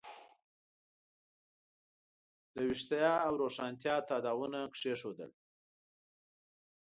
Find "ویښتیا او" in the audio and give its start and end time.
2.67-3.33